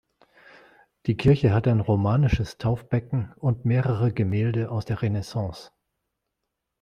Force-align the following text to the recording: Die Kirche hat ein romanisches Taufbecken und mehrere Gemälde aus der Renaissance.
Die 1.05 1.15
Kirche 1.15 1.53
hat 1.53 1.67
ein 1.67 1.79
romanisches 1.79 2.57
Taufbecken 2.57 3.33
und 3.37 3.65
mehrere 3.65 4.11
Gemälde 4.11 4.71
aus 4.71 4.83
der 4.83 5.03
Renaissance. 5.03 5.69